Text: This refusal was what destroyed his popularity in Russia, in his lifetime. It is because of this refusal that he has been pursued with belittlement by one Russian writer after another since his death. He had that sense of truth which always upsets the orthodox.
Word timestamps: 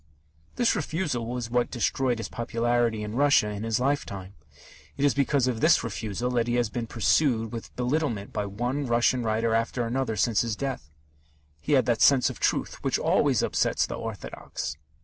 This 0.55 0.75
refusal 0.75 1.27
was 1.27 1.51
what 1.51 1.69
destroyed 1.69 2.17
his 2.17 2.27
popularity 2.27 3.03
in 3.03 3.13
Russia, 3.15 3.49
in 3.49 3.61
his 3.61 3.79
lifetime. 3.79 4.33
It 4.97 5.05
is 5.05 5.13
because 5.13 5.45
of 5.45 5.61
this 5.61 5.83
refusal 5.83 6.31
that 6.31 6.47
he 6.47 6.55
has 6.55 6.71
been 6.71 6.87
pursued 6.87 7.51
with 7.51 7.75
belittlement 7.75 8.33
by 8.33 8.47
one 8.47 8.87
Russian 8.87 9.21
writer 9.21 9.53
after 9.53 9.85
another 9.85 10.15
since 10.15 10.41
his 10.41 10.55
death. 10.55 10.89
He 11.61 11.73
had 11.73 11.85
that 11.85 12.01
sense 12.01 12.31
of 12.31 12.39
truth 12.39 12.83
which 12.83 12.97
always 12.97 13.43
upsets 13.43 13.85
the 13.85 13.93
orthodox. 13.93 14.75